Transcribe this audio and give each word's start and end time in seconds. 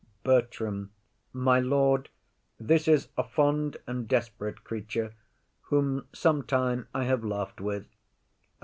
BERTRAM. 0.23 0.89
My 1.31 1.59
lord, 1.59 2.09
this 2.59 2.87
is 2.87 3.09
a 3.19 3.23
fond 3.23 3.77
and 3.85 4.07
desperate 4.07 4.63
creature 4.63 5.13
Whom 5.69 6.07
sometime 6.11 6.87
I 6.91 7.03
have 7.03 7.23
laugh'd 7.23 7.59
with. 7.59 7.85